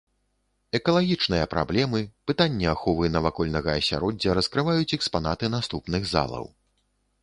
[0.79, 2.01] Экалагічныя праблемы,
[2.33, 6.55] пытанні аховы навакольнага асяроддзя раскрываюць экспанаты наступных залаў.